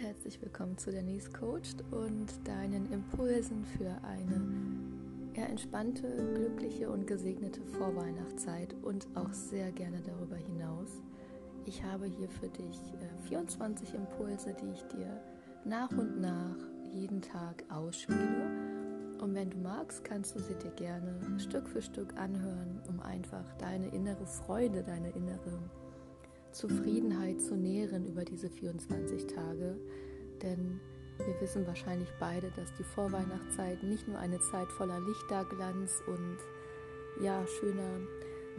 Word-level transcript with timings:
herzlich 0.00 0.40
willkommen 0.40 0.78
zu 0.78 0.90
Denise 0.90 1.30
Coached 1.30 1.84
und 1.90 2.26
deinen 2.44 2.90
Impulsen 2.90 3.66
für 3.66 3.90
eine 4.02 4.40
eher 5.34 5.50
entspannte, 5.50 6.08
glückliche 6.34 6.88
und 6.88 7.06
gesegnete 7.06 7.60
Vorweihnachtszeit 7.76 8.74
und 8.82 9.06
auch 9.14 9.30
sehr 9.34 9.70
gerne 9.72 10.00
darüber 10.00 10.36
hinaus. 10.36 11.02
Ich 11.66 11.84
habe 11.84 12.06
hier 12.06 12.30
für 12.30 12.48
dich 12.48 12.78
äh, 12.94 13.28
24 13.28 13.92
Impulse, 13.92 14.56
die 14.62 14.70
ich 14.72 14.82
dir 14.84 15.20
nach 15.66 15.90
und 15.90 16.18
nach 16.18 16.56
jeden 16.94 17.20
Tag 17.20 17.62
ausspiele. 17.68 19.18
Und 19.20 19.34
wenn 19.34 19.50
du 19.50 19.58
magst, 19.58 20.02
kannst 20.02 20.34
du 20.34 20.40
sie 20.40 20.54
dir 20.54 20.72
gerne 20.76 21.38
Stück 21.38 21.68
für 21.68 21.82
Stück 21.82 22.16
anhören, 22.16 22.80
um 22.88 23.00
einfach 23.00 23.44
deine 23.58 23.88
innere 23.88 24.24
Freude, 24.24 24.82
deine 24.82 25.10
innere 25.10 25.58
Zufriedenheit 26.52 27.40
zu 27.40 27.56
nähren 27.56 28.06
über 28.06 28.24
diese 28.24 28.50
24 28.50 29.26
Tage. 29.26 29.76
Denn 30.42 30.80
wir 31.18 31.40
wissen 31.40 31.66
wahrscheinlich 31.66 32.08
beide, 32.18 32.50
dass 32.56 32.72
die 32.74 32.84
Vorweihnachtszeit 32.84 33.82
nicht 33.82 34.08
nur 34.08 34.18
eine 34.18 34.40
Zeit 34.40 34.70
voller 34.72 35.00
Lichterglanz 35.00 36.02
und 36.06 36.38
ja, 37.22 37.44
schöner 37.46 38.00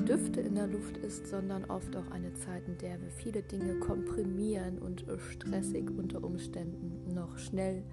Düfte 0.05 0.41
in 0.41 0.55
der 0.55 0.67
Luft 0.67 0.97
ist, 0.97 1.27
sondern 1.27 1.65
oft 1.65 1.95
auch 1.95 2.09
eine 2.11 2.33
Zeit, 2.33 2.67
in 2.67 2.77
der 2.77 3.01
wir 3.01 3.11
viele 3.11 3.43
Dinge 3.43 3.79
komprimieren 3.79 4.79
und 4.79 5.05
stressig 5.31 5.89
unter 5.89 6.23
Umständen 6.23 7.13
noch 7.13 7.37
schnell 7.37 7.83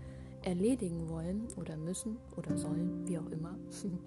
erledigen 0.43 1.09
wollen 1.09 1.49
oder 1.57 1.77
müssen 1.77 2.17
oder 2.37 2.57
sollen, 2.57 3.07
wie 3.07 3.19
auch 3.19 3.31
immer. 3.31 3.59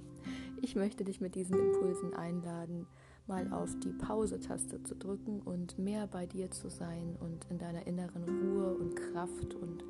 Ich 0.63 0.75
möchte 0.75 1.03
dich 1.03 1.19
mit 1.19 1.33
diesen 1.33 1.57
Impulsen 1.57 2.13
einladen, 2.13 2.85
mal 3.27 3.51
auf 3.53 3.77
die 3.79 3.93
Pause-Taste 3.93 4.83
zu 4.83 4.95
drücken 4.95 5.41
und 5.41 5.77
mehr 5.77 6.07
bei 6.07 6.25
dir 6.25 6.51
zu 6.51 6.69
sein 6.69 7.15
und 7.19 7.45
in 7.49 7.57
deiner 7.57 7.85
inneren 7.87 8.23
Ruhe 8.23 8.75
und 8.75 8.95
Kraft 8.95 9.55
und 9.55 9.83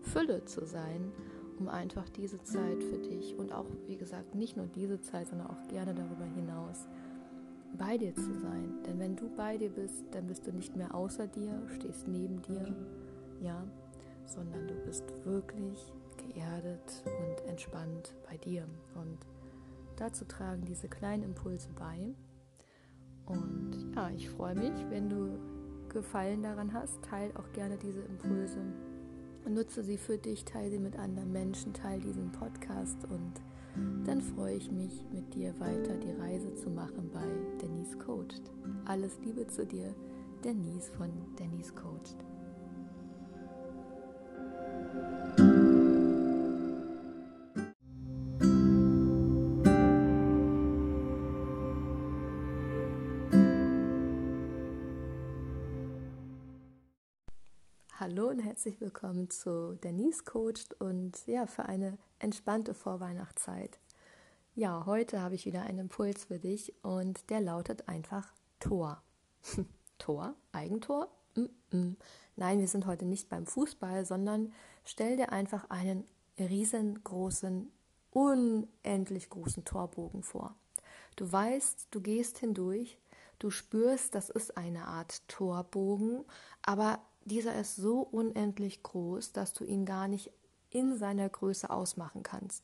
Fülle 0.00 0.44
zu 0.44 0.66
sein, 0.66 1.12
um 1.58 1.68
einfach 1.68 2.08
diese 2.10 2.42
Zeit 2.42 2.82
für 2.82 2.98
dich 2.98 3.36
und 3.36 3.52
auch, 3.52 3.66
wie 3.86 3.96
gesagt, 3.96 4.34
nicht 4.34 4.56
nur 4.56 4.66
diese 4.66 5.00
Zeit, 5.00 5.28
sondern 5.28 5.48
auch 5.48 5.68
gerne 5.68 5.94
darüber 5.94 6.24
hinaus 6.24 6.86
bei 7.78 7.96
dir 7.98 8.14
zu 8.14 8.34
sein. 8.34 8.82
Denn 8.86 8.98
wenn 8.98 9.16
du 9.16 9.28
bei 9.36 9.56
dir 9.56 9.70
bist, 9.70 10.04
dann 10.12 10.26
bist 10.26 10.46
du 10.46 10.52
nicht 10.52 10.76
mehr 10.76 10.94
außer 10.94 11.26
dir, 11.26 11.60
stehst 11.74 12.06
neben 12.08 12.42
dir, 12.42 12.74
ja, 13.40 13.64
sondern 14.26 14.66
du 14.66 14.74
bist 14.84 15.04
wirklich 15.24 15.92
geerdet 16.16 17.02
und 17.04 17.48
entspannt 17.48 18.14
bei 18.28 18.36
dir. 18.36 18.66
Und 18.94 19.18
dazu 19.96 20.24
tragen 20.24 20.64
diese 20.64 20.88
kleinen 20.88 21.22
Impulse 21.22 21.68
bei. 21.78 22.14
Und 23.26 23.92
ja, 23.94 24.10
ich 24.10 24.28
freue 24.30 24.54
mich, 24.54 24.72
wenn 24.90 25.08
du 25.08 25.38
Gefallen 25.88 26.42
daran 26.42 26.72
hast. 26.72 27.02
Teil 27.02 27.30
auch 27.36 27.52
gerne 27.52 27.78
diese 27.78 28.00
Impulse. 28.00 28.58
Nutze 29.48 29.84
sie 29.84 29.98
für 29.98 30.18
dich, 30.18 30.44
teile 30.44 30.70
sie 30.70 30.78
mit 30.78 30.98
anderen 30.98 31.30
Menschen, 31.30 31.72
teile 31.72 32.00
diesen 32.00 32.32
Podcast 32.32 33.04
und 33.04 33.32
dann 34.06 34.20
freue 34.20 34.54
ich 34.54 34.70
mich, 34.70 35.04
mit 35.12 35.34
dir 35.34 35.58
weiter 35.58 35.96
die 35.96 36.12
Reise 36.20 36.54
zu 36.54 36.70
machen 36.70 37.10
bei 37.12 37.24
Denise 37.60 37.98
Coached. 37.98 38.42
Alles 38.84 39.18
Liebe 39.24 39.46
zu 39.46 39.66
dir, 39.66 39.94
Denise 40.44 40.90
von 40.90 41.10
Denise 41.38 41.74
Coached. 41.74 42.33
Hallo 58.06 58.28
und 58.28 58.40
herzlich 58.40 58.82
willkommen 58.82 59.30
zu 59.30 59.78
Denise 59.82 60.24
Coached 60.26 60.78
und 60.78 61.26
ja, 61.26 61.46
für 61.46 61.64
eine 61.64 61.96
entspannte 62.18 62.74
Vorweihnachtszeit. 62.74 63.78
Ja, 64.54 64.84
heute 64.84 65.22
habe 65.22 65.36
ich 65.36 65.46
wieder 65.46 65.62
einen 65.62 65.78
Impuls 65.78 66.26
für 66.26 66.38
dich 66.38 66.74
und 66.82 67.30
der 67.30 67.40
lautet 67.40 67.88
einfach 67.88 68.30
Tor. 68.60 69.02
Tor? 69.98 70.34
Eigentor? 70.52 71.08
Mm 71.34 71.46
-mm. 71.72 71.96
Nein, 72.36 72.60
wir 72.60 72.68
sind 72.68 72.84
heute 72.84 73.06
nicht 73.06 73.30
beim 73.30 73.46
Fußball, 73.46 74.04
sondern 74.04 74.52
stell 74.84 75.16
dir 75.16 75.32
einfach 75.32 75.70
einen 75.70 76.04
riesengroßen, 76.38 77.72
unendlich 78.10 79.30
großen 79.30 79.64
Torbogen 79.64 80.22
vor. 80.22 80.54
Du 81.16 81.32
weißt, 81.32 81.88
du 81.90 82.02
gehst 82.02 82.36
hindurch, 82.36 82.98
du 83.38 83.48
spürst, 83.48 84.14
das 84.14 84.28
ist 84.28 84.58
eine 84.58 84.88
Art 84.88 85.26
Torbogen, 85.26 86.26
aber 86.60 86.98
dieser 87.24 87.54
ist 87.54 87.76
so 87.76 88.00
unendlich 88.00 88.82
groß, 88.82 89.32
dass 89.32 89.52
du 89.52 89.64
ihn 89.64 89.84
gar 89.84 90.08
nicht 90.08 90.30
in 90.70 90.96
seiner 90.96 91.28
Größe 91.28 91.70
ausmachen 91.70 92.22
kannst. 92.22 92.62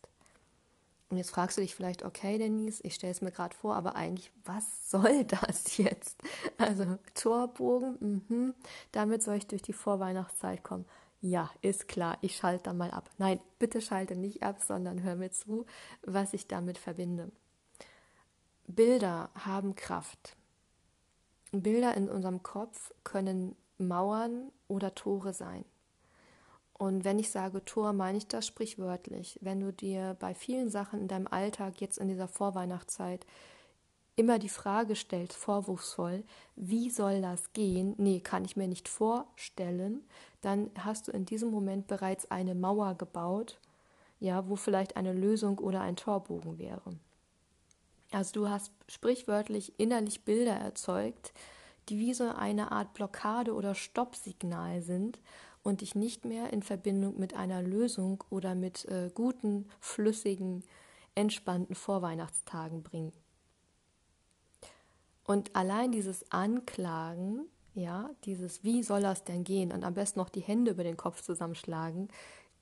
Und 1.10 1.16
jetzt 1.16 1.30
fragst 1.30 1.56
du 1.56 1.62
dich 1.62 1.74
vielleicht, 1.74 2.04
okay, 2.04 2.38
Denise, 2.38 2.80
ich 2.84 2.94
stelle 2.94 3.10
es 3.10 3.20
mir 3.20 3.32
gerade 3.32 3.56
vor, 3.56 3.74
aber 3.74 3.96
eigentlich, 3.96 4.30
was 4.44 4.90
soll 4.90 5.24
das 5.46 5.76
jetzt? 5.76 6.16
Also 6.56 6.98
Torbogen, 7.14 8.24
mh, 8.28 8.54
damit 8.92 9.22
soll 9.22 9.36
ich 9.36 9.46
durch 9.48 9.62
die 9.62 9.72
Vorweihnachtszeit 9.72 10.62
kommen. 10.62 10.84
Ja, 11.20 11.50
ist 11.60 11.88
klar, 11.88 12.16
ich 12.22 12.36
schalte 12.36 12.64
da 12.64 12.72
mal 12.72 12.92
ab. 12.92 13.10
Nein, 13.18 13.40
bitte 13.58 13.82
schalte 13.82 14.16
nicht 14.16 14.42
ab, 14.42 14.62
sondern 14.66 15.02
hör 15.02 15.16
mir 15.16 15.30
zu, 15.30 15.66
was 16.02 16.32
ich 16.32 16.46
damit 16.46 16.78
verbinde. 16.78 17.30
Bilder 18.68 19.30
haben 19.34 19.74
Kraft. 19.74 20.36
Bilder 21.50 21.94
in 21.96 22.08
unserem 22.08 22.42
Kopf 22.42 22.94
können 23.02 23.56
Mauern 23.80 24.50
oder 24.68 24.94
Tore 24.94 25.32
sein. 25.32 25.64
Und 26.80 27.04
wenn 27.04 27.18
ich 27.18 27.30
sage 27.30 27.62
Tor, 27.64 27.92
meine 27.92 28.16
ich 28.16 28.26
das 28.26 28.46
sprichwörtlich. 28.46 29.38
Wenn 29.42 29.60
du 29.60 29.70
dir 29.72 30.16
bei 30.18 30.34
vielen 30.34 30.70
Sachen 30.70 31.02
in 31.02 31.08
deinem 31.08 31.26
Alltag 31.26 31.80
jetzt 31.80 31.98
in 31.98 32.08
dieser 32.08 32.28
Vorweihnachtszeit 32.28 33.26
immer 34.16 34.38
die 34.38 34.48
Frage 34.48 34.96
stellst, 34.96 35.36
vorwurfsvoll, 35.36 36.24
wie 36.56 36.90
soll 36.90 37.20
das 37.20 37.52
gehen? 37.52 37.94
Nee, 37.98 38.20
kann 38.20 38.44
ich 38.44 38.56
mir 38.56 38.68
nicht 38.68 38.88
vorstellen. 38.88 40.04
Dann 40.40 40.70
hast 40.78 41.08
du 41.08 41.12
in 41.12 41.26
diesem 41.26 41.50
Moment 41.50 41.86
bereits 41.86 42.30
eine 42.30 42.54
Mauer 42.54 42.94
gebaut, 42.94 43.58
ja, 44.18 44.48
wo 44.48 44.56
vielleicht 44.56 44.96
eine 44.96 45.12
Lösung 45.12 45.58
oder 45.58 45.80
ein 45.82 45.96
Torbogen 45.96 46.58
wäre. 46.58 46.96
Also 48.10 48.32
du 48.32 48.48
hast 48.48 48.72
sprichwörtlich 48.88 49.78
innerlich 49.78 50.24
Bilder 50.24 50.54
erzeugt, 50.54 51.32
die 51.90 51.98
wie 51.98 52.14
so 52.14 52.30
eine 52.30 52.72
Art 52.72 52.94
Blockade 52.94 53.52
oder 53.52 53.74
Stoppsignal 53.74 54.80
sind 54.80 55.20
und 55.62 55.80
dich 55.80 55.94
nicht 55.94 56.24
mehr 56.24 56.52
in 56.52 56.62
Verbindung 56.62 57.18
mit 57.18 57.34
einer 57.34 57.62
Lösung 57.62 58.22
oder 58.30 58.54
mit 58.54 58.84
äh, 58.86 59.10
guten, 59.12 59.68
flüssigen, 59.80 60.62
entspannten 61.14 61.74
Vorweihnachtstagen 61.74 62.82
bringen. 62.82 63.12
Und 65.24 65.54
allein 65.54 65.92
dieses 65.92 66.30
Anklagen, 66.32 67.42
ja, 67.74 68.10
dieses 68.24 68.64
Wie 68.64 68.82
soll 68.82 69.02
das 69.02 69.24
denn 69.24 69.44
gehen 69.44 69.70
und 69.72 69.84
am 69.84 69.94
besten 69.94 70.18
noch 70.18 70.28
die 70.28 70.40
Hände 70.40 70.70
über 70.72 70.84
den 70.84 70.96
Kopf 70.96 71.22
zusammenschlagen, 71.22 72.08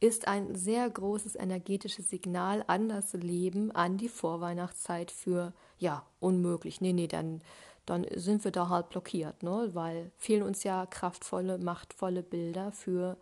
ist 0.01 0.29
ein 0.29 0.55
sehr 0.55 0.89
großes 0.89 1.35
energetisches 1.35 2.09
Signal 2.09 2.65
an 2.67 2.89
das 2.89 3.13
Leben, 3.15 3.73
an 3.73 3.97
die 3.97 4.09
Vorweihnachtszeit 4.09 5.11
für, 5.11 5.53
ja, 5.79 6.05
unmöglich. 6.21 6.81
Nee, 6.81 6.93
nee, 6.93 7.09
dann 7.09 7.43
dann 7.89 8.07
sind 8.15 8.45
wir 8.45 8.51
da 8.51 8.69
halt 8.69 8.91
blockiert, 8.91 9.43
ne? 9.43 9.71
weil 9.73 10.11
fehlen 10.19 10.43
uns 10.43 10.63
ja 10.63 10.87
kraftvolle, 10.87 11.59
machtvolle 11.59 12.23
Bilder 12.23 12.73
für 12.73 13.17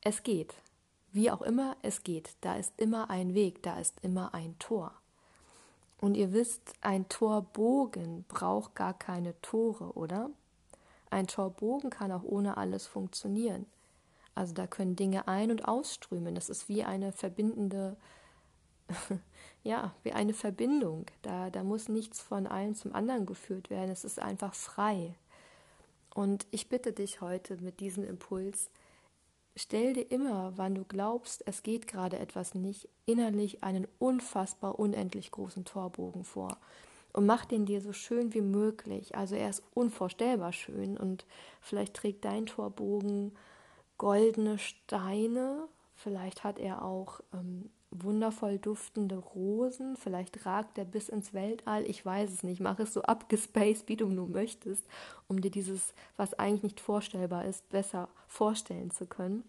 es 0.00 0.22
geht. 0.22 0.54
Wie 1.12 1.30
auch 1.30 1.42
immer 1.42 1.76
es 1.82 2.02
geht, 2.02 2.36
da 2.42 2.56
ist 2.56 2.72
immer 2.76 3.10
ein 3.10 3.34
Weg, 3.34 3.62
da 3.62 3.78
ist 3.78 3.94
immer 4.02 4.34
ein 4.34 4.58
Tor. 4.58 4.92
Und 6.00 6.14
ihr 6.16 6.32
wisst, 6.32 6.74
ein 6.82 7.08
Torbogen 7.08 8.24
braucht 8.28 8.74
gar 8.74 8.94
keine 8.94 9.40
Tore, 9.40 9.92
oder? 9.94 10.30
Ein 11.10 11.26
Torbogen 11.26 11.90
kann 11.90 12.12
auch 12.12 12.22
ohne 12.22 12.58
alles 12.58 12.86
funktionieren. 12.86 13.66
Also 14.34 14.52
da 14.52 14.66
können 14.66 14.94
Dinge 14.94 15.26
ein- 15.26 15.50
und 15.50 15.66
ausströmen. 15.66 16.34
Das 16.34 16.50
ist 16.50 16.68
wie 16.68 16.84
eine 16.84 17.12
verbindende 17.12 17.96
ja, 19.62 19.94
wie 20.02 20.12
eine 20.12 20.34
Verbindung. 20.34 21.06
Da, 21.22 21.50
da 21.50 21.62
muss 21.62 21.88
nichts 21.88 22.20
von 22.20 22.46
einem 22.46 22.74
zum 22.74 22.94
anderen 22.94 23.26
geführt 23.26 23.70
werden. 23.70 23.90
Es 23.90 24.04
ist 24.04 24.18
einfach 24.18 24.54
frei. 24.54 25.14
Und 26.14 26.46
ich 26.50 26.68
bitte 26.68 26.92
dich 26.92 27.20
heute 27.20 27.58
mit 27.58 27.80
diesem 27.80 28.04
Impuls, 28.04 28.70
stell 29.54 29.92
dir 29.92 30.10
immer, 30.10 30.52
wann 30.56 30.74
du 30.74 30.84
glaubst, 30.84 31.42
es 31.46 31.62
geht 31.62 31.86
gerade 31.86 32.18
etwas 32.18 32.54
nicht, 32.54 32.88
innerlich 33.04 33.62
einen 33.62 33.86
unfassbar 33.98 34.78
unendlich 34.78 35.30
großen 35.30 35.64
Torbogen 35.64 36.24
vor. 36.24 36.56
Und 37.12 37.26
mach 37.26 37.44
den 37.44 37.66
dir 37.66 37.80
so 37.80 37.92
schön 37.92 38.34
wie 38.34 38.42
möglich. 38.42 39.14
Also 39.14 39.34
er 39.34 39.50
ist 39.50 39.62
unvorstellbar 39.74 40.52
schön 40.52 40.96
und 40.96 41.26
vielleicht 41.60 41.94
trägt 41.94 42.24
dein 42.24 42.46
Torbogen 42.46 43.32
goldene 43.98 44.58
Steine, 44.58 45.68
vielleicht 45.94 46.44
hat 46.44 46.58
er 46.58 46.84
auch 46.84 47.20
ähm, 47.32 47.70
wundervoll 48.02 48.58
duftende 48.58 49.16
Rosen. 49.16 49.96
Vielleicht 49.96 50.46
ragt 50.46 50.78
er 50.78 50.84
bis 50.84 51.08
ins 51.08 51.34
Weltall. 51.34 51.84
Ich 51.84 52.04
weiß 52.04 52.30
es 52.30 52.42
nicht. 52.42 52.60
Mach 52.60 52.78
es 52.78 52.92
so 52.92 53.02
abgespaced, 53.02 53.88
wie 53.88 53.96
du 53.96 54.08
nur 54.08 54.28
möchtest, 54.28 54.84
um 55.28 55.40
dir 55.40 55.50
dieses, 55.50 55.94
was 56.16 56.34
eigentlich 56.34 56.62
nicht 56.62 56.80
vorstellbar 56.80 57.44
ist, 57.44 57.68
besser 57.68 58.08
vorstellen 58.28 58.90
zu 58.90 59.06
können. 59.06 59.44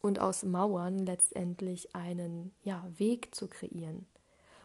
und 0.00 0.20
aus 0.20 0.44
Mauern 0.44 0.98
letztendlich 0.98 1.94
einen 1.96 2.52
ja, 2.62 2.86
Weg 2.98 3.34
zu 3.34 3.48
kreieren. 3.48 4.06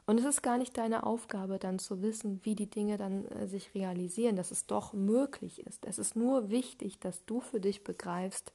Und 0.06 0.20
es 0.20 0.26
ist 0.26 0.42
gar 0.44 0.58
nicht 0.58 0.78
deine 0.78 1.06
Aufgabe, 1.06 1.60
dann 1.60 1.80
zu 1.80 2.02
wissen, 2.02 2.40
wie 2.44 2.56
die 2.56 2.70
Dinge 2.70 2.98
dann 2.98 3.26
äh, 3.26 3.48
sich 3.48 3.74
realisieren, 3.74 4.36
dass 4.36 4.52
es 4.52 4.68
doch 4.68 4.94
möglich 4.94 5.66
ist. 5.66 5.86
Es 5.86 5.98
ist 5.98 6.16
nur 6.16 6.50
wichtig, 6.50 7.00
dass 7.00 7.26
du 7.26 7.40
für 7.40 7.62
dich 7.62 7.84
begreifst, 7.84 8.52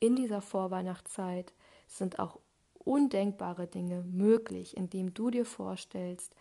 in 0.00 0.16
dieser 0.16 0.40
Vorweihnachtszeit 0.40 1.52
sind 1.88 2.18
auch 2.18 2.38
undenkbare 2.88 3.66
Dinge 3.66 4.02
möglich, 4.02 4.76
indem 4.76 5.12
du 5.12 5.30
dir 5.30 5.44
vorstellst, 5.44 6.34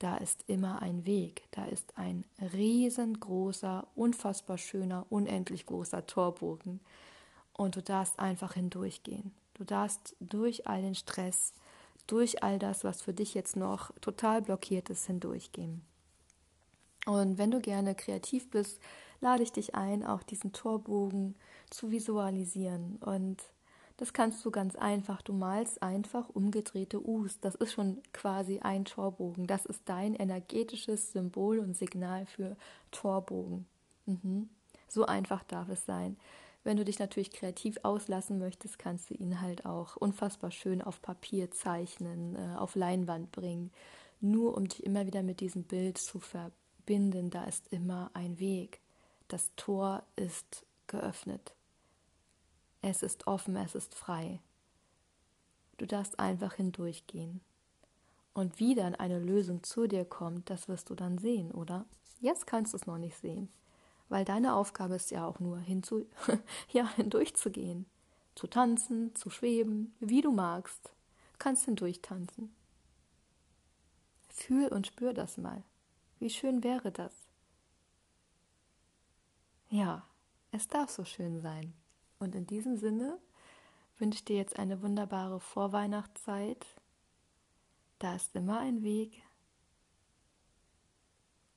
da 0.00 0.16
ist 0.16 0.44
immer 0.48 0.82
ein 0.82 1.06
Weg, 1.06 1.44
da 1.52 1.64
ist 1.66 1.96
ein 1.96 2.24
riesengroßer, 2.52 3.86
unfassbar 3.94 4.58
schöner, 4.58 5.06
unendlich 5.08 5.66
großer 5.66 6.06
Torbogen 6.06 6.80
und 7.52 7.76
du 7.76 7.82
darfst 7.82 8.18
einfach 8.18 8.54
hindurchgehen. 8.54 9.32
Du 9.54 9.62
darfst 9.62 10.16
durch 10.18 10.66
all 10.66 10.82
den 10.82 10.96
Stress, 10.96 11.52
durch 12.08 12.42
all 12.42 12.58
das, 12.58 12.82
was 12.82 13.00
für 13.00 13.14
dich 13.14 13.34
jetzt 13.34 13.54
noch 13.54 13.92
total 14.00 14.42
blockiert 14.42 14.90
ist, 14.90 15.06
hindurchgehen. 15.06 15.82
Und 17.06 17.38
wenn 17.38 17.52
du 17.52 17.60
gerne 17.60 17.94
kreativ 17.94 18.50
bist, 18.50 18.80
lade 19.20 19.44
ich 19.44 19.52
dich 19.52 19.76
ein, 19.76 20.04
auch 20.04 20.24
diesen 20.24 20.52
Torbogen 20.52 21.36
zu 21.70 21.92
visualisieren. 21.92 22.96
Und 22.96 23.42
das 23.96 24.12
kannst 24.12 24.44
du 24.44 24.50
ganz 24.50 24.74
einfach. 24.74 25.22
Du 25.22 25.32
malst 25.32 25.82
einfach 25.82 26.28
umgedrehte 26.28 27.06
U's. 27.06 27.38
Das 27.40 27.54
ist 27.54 27.72
schon 27.72 28.02
quasi 28.12 28.58
ein 28.60 28.84
Torbogen. 28.84 29.46
Das 29.46 29.66
ist 29.66 29.82
dein 29.84 30.14
energetisches 30.14 31.12
Symbol 31.12 31.60
und 31.60 31.76
Signal 31.76 32.26
für 32.26 32.56
Torbogen. 32.90 33.66
Mhm. 34.06 34.48
So 34.88 35.06
einfach 35.06 35.44
darf 35.44 35.68
es 35.68 35.84
sein. 35.84 36.16
Wenn 36.64 36.76
du 36.76 36.84
dich 36.84 36.98
natürlich 36.98 37.30
kreativ 37.30 37.78
auslassen 37.82 38.38
möchtest, 38.38 38.78
kannst 38.78 39.10
du 39.10 39.14
ihn 39.14 39.40
halt 39.40 39.66
auch 39.66 39.96
unfassbar 39.96 40.50
schön 40.50 40.82
auf 40.82 41.00
Papier 41.02 41.50
zeichnen, 41.50 42.36
äh, 42.36 42.56
auf 42.56 42.74
Leinwand 42.74 43.30
bringen. 43.32 43.70
Nur 44.20 44.56
um 44.56 44.66
dich 44.66 44.82
immer 44.82 45.06
wieder 45.06 45.22
mit 45.22 45.40
diesem 45.40 45.64
Bild 45.64 45.98
zu 45.98 46.18
verbinden, 46.18 47.30
da 47.30 47.44
ist 47.44 47.68
immer 47.70 48.10
ein 48.14 48.40
Weg. 48.40 48.80
Das 49.28 49.50
Tor 49.56 50.02
ist 50.16 50.64
geöffnet. 50.86 51.54
Es 52.86 53.02
ist 53.02 53.26
offen, 53.26 53.56
es 53.56 53.74
ist 53.74 53.94
frei. 53.94 54.40
Du 55.78 55.86
darfst 55.86 56.20
einfach 56.20 56.52
hindurchgehen. 56.52 57.40
Und 58.34 58.60
wie 58.60 58.74
dann 58.74 58.94
eine 58.94 59.18
Lösung 59.18 59.62
zu 59.62 59.86
dir 59.86 60.04
kommt, 60.04 60.50
das 60.50 60.68
wirst 60.68 60.90
du 60.90 60.94
dann 60.94 61.16
sehen, 61.16 61.50
oder? 61.50 61.86
Jetzt 62.20 62.46
kannst 62.46 62.74
du 62.74 62.76
es 62.76 62.86
noch 62.86 62.98
nicht 62.98 63.16
sehen. 63.16 63.48
Weil 64.10 64.26
deine 64.26 64.54
Aufgabe 64.54 64.96
ist 64.96 65.10
ja 65.10 65.26
auch 65.26 65.40
nur 65.40 65.60
hinzu, 65.60 66.04
ja, 66.72 66.86
hindurchzugehen. 66.96 67.86
Zu 68.34 68.48
tanzen, 68.48 69.14
zu 69.14 69.30
schweben, 69.30 69.94
wie 69.98 70.20
du 70.20 70.30
magst. 70.30 70.84
Du 70.84 71.38
kannst 71.38 71.64
hindurch 71.64 72.02
tanzen. 72.02 72.54
Fühl 74.28 74.68
und 74.68 74.88
spür 74.88 75.14
das 75.14 75.38
mal. 75.38 75.62
Wie 76.18 76.28
schön 76.28 76.62
wäre 76.62 76.92
das? 76.92 77.14
Ja, 79.70 80.06
es 80.50 80.68
darf 80.68 80.90
so 80.90 81.06
schön 81.06 81.40
sein. 81.40 81.72
Und 82.24 82.34
in 82.34 82.46
diesem 82.46 82.76
Sinne 82.76 83.18
wünsche 83.98 84.16
ich 84.16 84.24
dir 84.24 84.36
jetzt 84.36 84.58
eine 84.58 84.82
wunderbare 84.82 85.38
Vorweihnachtszeit. 85.38 86.66
Da 88.00 88.16
ist 88.16 88.34
immer 88.34 88.58
ein 88.58 88.82
Weg. 88.82 89.22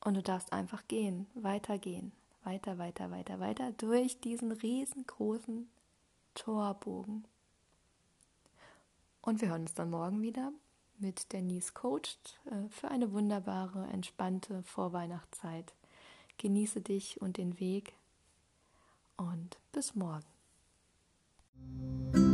Und 0.01 0.13
du 0.13 0.21
darfst 0.21 0.53
einfach 0.53 0.87
gehen, 0.87 1.25
weitergehen 1.33 2.11
weiter, 2.47 2.77
weiter, 2.77 3.11
weiter, 3.11 3.39
weiter 3.41 3.71
durch 3.73 4.21
diesen 4.21 4.53
riesengroßen 4.53 5.69
Torbogen. 6.33 7.25
Und 9.21 9.41
wir 9.41 9.49
hören 9.49 9.63
uns 9.63 9.73
dann 9.73 9.89
morgen 9.89 10.21
wieder 10.21 10.53
mit 10.97 11.33
Denise 11.33 11.73
Coached 11.73 12.39
äh, 12.45 12.69
für 12.69 12.87
eine 12.87 13.11
wunderbare, 13.11 13.87
entspannte 13.87 14.63
Vorweihnachtszeit. 14.63 15.73
Genieße 16.37 16.79
dich 16.79 17.21
und 17.21 17.35
den 17.35 17.59
Weg 17.59 17.93
und 19.17 19.57
bis 19.73 19.93
morgen. 19.93 20.36
thank 21.57 22.17
you 22.17 22.26